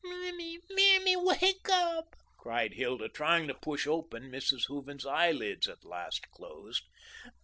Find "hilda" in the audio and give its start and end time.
2.73-3.07